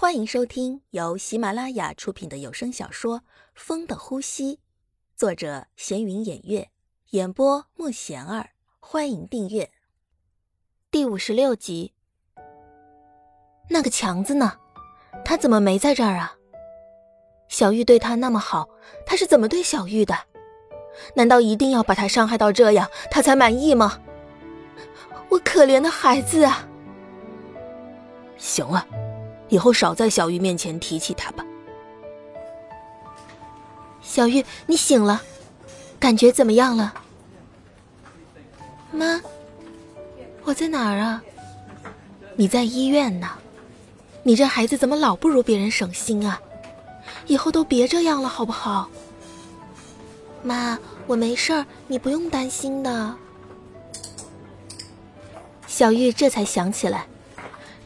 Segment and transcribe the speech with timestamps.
[0.00, 3.18] 欢迎收听由喜马拉雅出品的有声小说
[3.56, 4.54] 《风的呼吸》，
[5.16, 6.70] 作者闲云掩月，
[7.10, 8.50] 演播莫贤儿。
[8.78, 9.72] 欢迎订阅
[10.88, 11.94] 第五十六集。
[13.68, 14.56] 那个强子呢？
[15.24, 16.36] 他怎么没在这儿啊？
[17.48, 18.68] 小玉对他那么好，
[19.04, 20.14] 他是怎么对小玉的？
[21.16, 24.00] 难道一定要把他伤害到这样，他才满意吗？
[25.28, 26.68] 我可怜的孩子啊！
[28.36, 28.86] 行了，
[29.48, 31.44] 以后少在小玉面前提起他吧。
[34.02, 35.20] 小玉，你醒了，
[35.98, 36.94] 感觉怎么样了？
[38.90, 39.20] 妈，
[40.44, 41.22] 我在哪儿啊？
[42.36, 43.28] 你在医院呢。
[44.22, 46.40] 你这孩子怎么老不如别人省心啊？
[47.26, 48.88] 以后都别这样了，好不好？
[50.42, 53.14] 妈，我没事儿，你不用担心的。
[55.66, 57.06] 小玉这才想起来，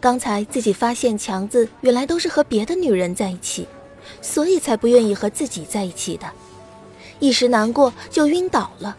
[0.02, 3.69] 刚才自己发现强子原来都是和别的女人在一起，
[4.20, 6.27] 所以才不愿意和自己在一起的。
[7.20, 8.97] 一时难过就晕倒了。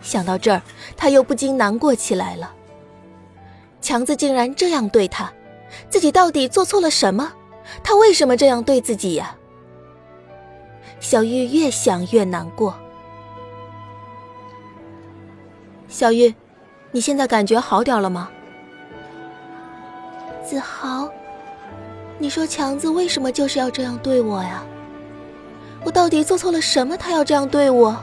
[0.00, 0.62] 想到这儿，
[0.96, 2.54] 他又不禁难过起来了。
[3.82, 5.30] 强子竟然这样对他，
[5.90, 7.30] 自己到底做错了什么？
[7.84, 9.36] 他为什么这样对自己呀？
[11.00, 12.74] 小玉越想越难过。
[15.86, 16.34] 小玉。
[16.94, 18.30] 你现在感觉好点了吗？
[20.52, 21.08] 子豪，
[22.18, 24.62] 你说强子为什么就是要这样对我呀？
[25.82, 27.96] 我到底做错了什么，他要这样对我？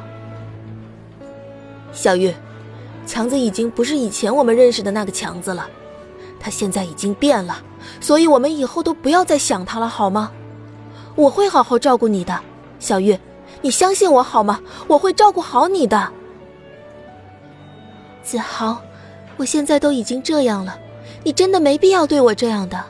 [1.91, 2.33] 小玉，
[3.05, 5.69] 强子已经不是以前我们认识的那个强子了，
[6.39, 7.59] 他现在已经变了，
[8.01, 10.31] 所以我们以后都不要再想他了，好吗？
[11.13, 12.39] 我会好好照顾你的，
[12.79, 13.15] 小玉，
[13.61, 14.59] 你相信我好吗？
[14.87, 16.11] 我会照顾好你的。
[18.23, 18.81] 子豪，
[19.37, 20.75] 我现在都已经这样了，
[21.23, 22.83] 你真的没必要对我这样的。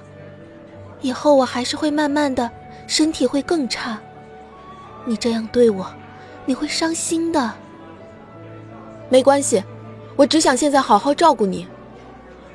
[1.02, 2.50] 以后我还是会慢慢的，
[2.86, 4.00] 身体会更差。
[5.06, 5.88] 你这样对我，
[6.46, 7.54] 你会伤心的。
[9.10, 9.64] 没关系，
[10.16, 11.68] 我只想现在好好照顾你。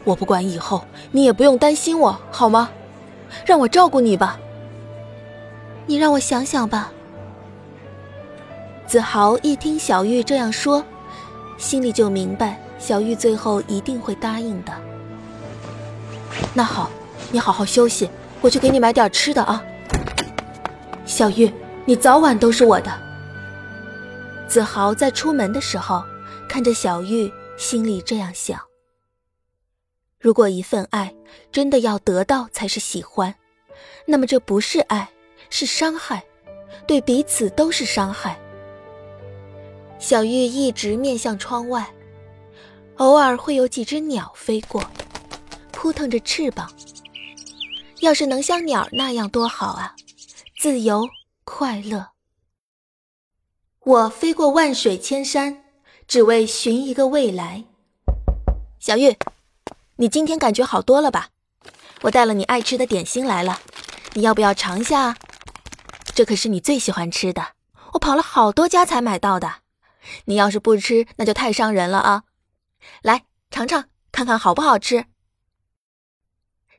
[0.04, 2.70] 我不管以后，你也不用担心我，好吗？
[3.46, 4.38] 让我照顾你吧。
[5.86, 6.92] 你让我想想吧。
[8.86, 10.84] 子豪一听小玉这样说，
[11.56, 12.60] 心里就明白。
[12.78, 14.72] 小玉最后一定会答应的。
[16.52, 16.90] 那好，
[17.32, 18.08] 你好好休息，
[18.40, 19.64] 我去给你买点吃的啊。
[21.06, 21.52] 小玉，
[21.84, 22.92] 你早晚都是我的。
[24.46, 26.04] 子豪在出门的时候，
[26.48, 28.60] 看着小玉，心里这样想：
[30.20, 31.14] 如果一份爱
[31.50, 33.34] 真的要得到才是喜欢，
[34.06, 35.08] 那么这不是爱，
[35.50, 36.22] 是伤害，
[36.86, 38.38] 对彼此都是伤害。
[39.98, 41.88] 小玉一直面向窗外。
[42.98, 44.80] 偶尔会有几只鸟飞过，
[45.84, 46.72] 扑腾着翅膀。
[48.00, 49.94] 要是能像鸟那样多好啊，
[50.56, 51.06] 自由
[51.44, 52.12] 快乐。
[53.80, 55.62] 我飞过万水千山，
[56.08, 57.64] 只为寻一个未来。
[58.80, 59.14] 小玉，
[59.96, 61.28] 你今天感觉好多了吧？
[62.00, 63.60] 我带了你爱吃的点心来了，
[64.14, 65.14] 你要不要尝一下？
[66.14, 67.48] 这可是你最喜欢吃的，
[67.92, 69.56] 我跑了好多家才买到的。
[70.24, 72.22] 你要是不吃，那就太伤人了啊！
[73.02, 75.04] 来尝尝，看看好不好吃。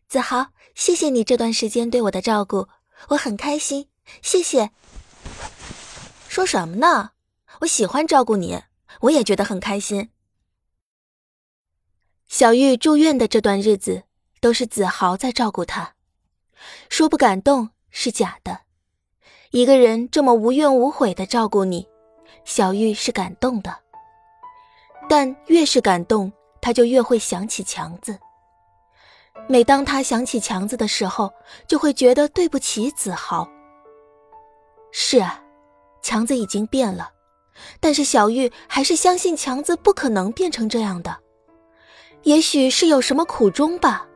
[0.08, 2.68] 子豪，谢谢你这段时间对我的照顾，
[3.10, 3.90] 我很开心。
[4.22, 4.72] 谢谢。
[6.28, 7.12] 说什么呢？
[7.62, 8.62] 我喜欢照顾你，
[9.02, 10.10] 我也觉得很开心。
[12.28, 14.04] 小玉住院的这段日子，
[14.40, 15.96] 都是子豪在照顾她。
[16.90, 18.62] 说不感动是假的，
[19.52, 21.88] 一个人这么无怨无悔的照顾你，
[22.44, 23.80] 小玉是感动的。
[25.08, 28.20] 但越是感动，他就越会想起强子。
[29.48, 31.32] 每当他想起强子的时候，
[31.68, 33.48] 就会觉得对不起子豪。
[34.92, 35.42] 是啊，
[36.02, 37.10] 强子已经变了，
[37.80, 41.16] 但是小玉还是相信强子不可能变成这样的。
[42.24, 44.08] 也许是有什么苦衷吧。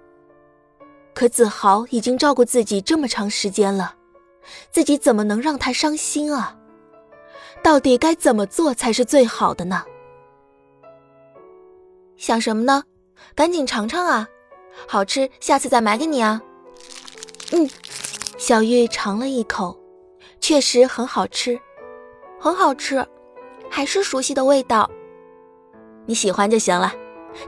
[1.13, 3.93] 可子豪已经照顾自己这么长时间了，
[4.71, 6.57] 自己怎么能让他伤心啊？
[7.61, 9.83] 到底该怎么做才是最好的呢？
[12.15, 12.83] 想什么呢？
[13.35, 14.27] 赶紧尝尝啊，
[14.87, 16.41] 好吃，下次再买给你啊。
[17.51, 17.69] 嗯，
[18.37, 19.77] 小玉尝了一口，
[20.39, 21.59] 确实很好吃，
[22.39, 23.05] 很好吃，
[23.69, 24.89] 还是熟悉的味道。
[26.05, 26.93] 你喜欢就行了，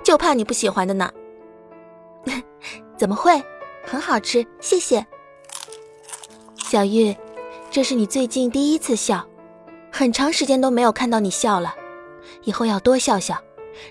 [0.04, 1.12] 就怕你不喜欢的呢。
[2.98, 3.42] 怎么会？
[3.84, 5.06] 很好吃，谢谢。
[6.58, 7.16] 小玉，
[7.72, 9.26] 这是你最近第一次笑，
[9.92, 11.74] 很长时间都没有看到你笑了，
[12.44, 13.36] 以后要多笑笑。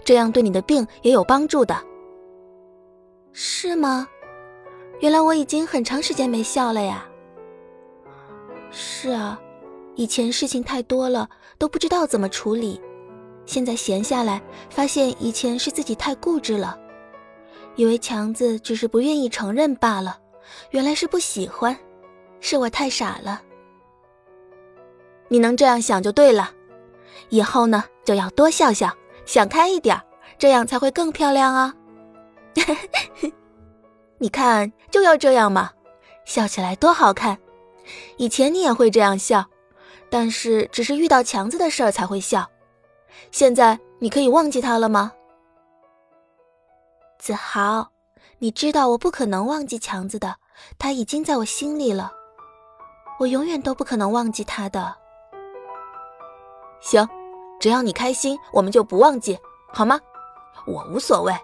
[0.05, 1.77] 这样对你的病也有帮助的，
[3.32, 4.06] 是吗？
[5.00, 7.06] 原来我已经很长时间没笑了呀。
[8.71, 9.41] 是啊，
[9.94, 11.29] 以前事情太多了，
[11.59, 12.81] 都不知道怎么处理。
[13.47, 16.79] 现在闲下来，发现以前是自己太固执了，
[17.77, 20.19] 以为强子只是不愿意承认罢了，
[20.71, 21.77] 原来是不喜欢，
[22.41, 23.43] 是我太傻了。
[25.29, 26.50] 你能这样想就对了，
[27.29, 28.93] 以后呢就要多笑笑，
[29.25, 30.00] 想开一点，
[30.38, 31.75] 这样才会更漂亮啊。
[34.19, 35.71] 你看，就要这样嘛，
[36.25, 37.39] 笑起来多好看。
[38.19, 39.45] 以前你也会这样笑，
[40.11, 42.49] 但是只是遇到强子的事儿才会笑。
[43.31, 45.12] 现在你可以忘记他了吗？
[47.19, 47.91] 子豪，
[48.39, 50.37] 你知道我不可能忘记强子的，
[50.79, 52.13] 他已经在我心里了，
[53.19, 54.95] 我永远都不可能忘记他的。
[56.81, 57.06] 行，
[57.59, 59.39] 只要你开心，我们就不忘记，
[59.73, 60.01] 好吗？
[60.67, 61.35] 我无所谓，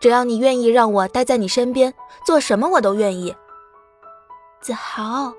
[0.00, 1.94] 只要你愿意让我待在你身边，
[2.24, 3.34] 做什么我都愿意。
[4.60, 5.32] 子豪，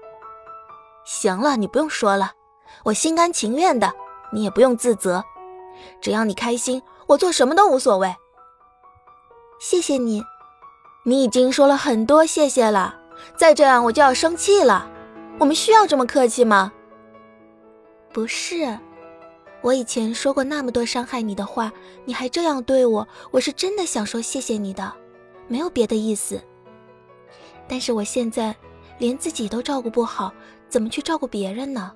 [1.06, 2.32] 行了，你不用说了，
[2.84, 3.92] 我心甘情愿的，
[4.32, 5.24] 你也不用自责。
[6.02, 8.16] 只要你开心，我做什么都无所谓。
[9.60, 10.24] 谢谢你，
[11.04, 12.96] 你已经说了很多谢谢了，
[13.38, 14.90] 再这样我就要生气了。
[15.40, 16.72] 我们需要这么客气吗？
[18.12, 18.78] 不是，
[19.64, 21.72] 我以前说过那么多伤害你的话，
[22.06, 24.94] 你还这样对我，我是真的想说谢谢你的，
[25.48, 26.40] 没有别的意思。
[27.68, 28.56] 但是我现在
[29.00, 30.32] 连自己都照顾不好，
[30.70, 31.92] 怎么去照顾别人呢？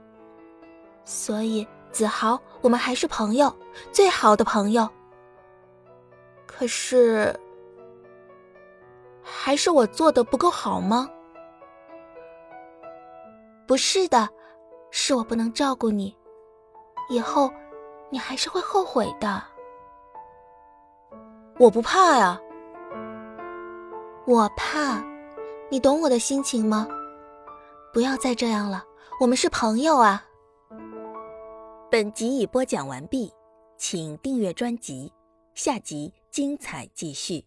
[1.06, 1.68] 所以。
[1.90, 3.52] 子豪，我们还是朋友，
[3.92, 4.88] 最好的朋友。
[6.46, 7.34] 可是，
[9.24, 11.10] 还是我做的不够好吗？
[13.66, 14.30] 不是的，
[14.92, 16.16] 是我不能照顾你，
[17.10, 17.52] 以后
[18.10, 19.44] 你还是会后悔的。
[21.60, 22.40] 我不怕呀，
[24.26, 25.04] 我怕，
[25.70, 26.88] 你懂我的心情吗？
[27.94, 28.84] 不要再这样了，
[29.20, 30.24] 我们是朋友啊。
[31.90, 33.34] 本集已播讲完毕，
[33.78, 35.12] 请订阅专辑，
[35.56, 37.44] 下集精彩继续。